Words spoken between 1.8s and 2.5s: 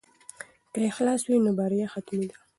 حتمي ده.